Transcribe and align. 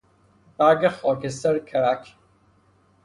برگ 0.57 0.87
خاکستر 0.89 1.59
کرک 1.59 2.15